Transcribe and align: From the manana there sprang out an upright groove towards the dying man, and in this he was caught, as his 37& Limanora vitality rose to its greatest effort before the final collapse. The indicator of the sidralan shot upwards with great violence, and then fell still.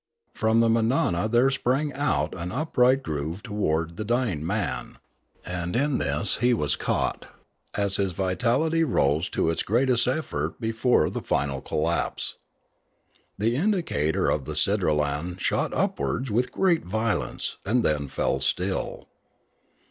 From 0.33 0.61
the 0.61 0.67
manana 0.67 1.29
there 1.29 1.51
sprang 1.51 1.93
out 1.93 2.33
an 2.35 2.51
upright 2.51 3.03
groove 3.03 3.43
towards 3.43 3.93
the 3.97 4.03
dying 4.03 4.43
man, 4.43 4.95
and 5.45 5.75
in 5.75 5.99
this 5.99 6.37
he 6.37 6.55
was 6.55 6.75
caught, 6.75 7.27
as 7.75 7.97
his 7.97 8.13
37& 8.13 8.13
Limanora 8.13 8.15
vitality 8.15 8.83
rose 8.83 9.29
to 9.29 9.51
its 9.51 9.61
greatest 9.61 10.07
effort 10.07 10.59
before 10.59 11.11
the 11.11 11.21
final 11.21 11.61
collapse. 11.61 12.37
The 13.37 13.55
indicator 13.55 14.27
of 14.27 14.45
the 14.45 14.55
sidralan 14.55 15.37
shot 15.39 15.71
upwards 15.71 16.31
with 16.31 16.51
great 16.51 16.83
violence, 16.83 17.57
and 17.63 17.83
then 17.85 18.07
fell 18.07 18.39
still. 18.39 19.07